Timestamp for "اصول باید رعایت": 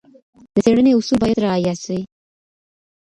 0.95-1.77